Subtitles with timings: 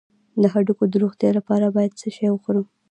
[0.41, 2.65] د هډوکو د روغتیا لپاره باید څه شی وخورم؟